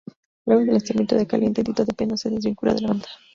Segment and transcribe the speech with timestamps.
[0.47, 3.07] Luego del lanzamiento de Caliente, Tito de Piano se desvincula de la banda.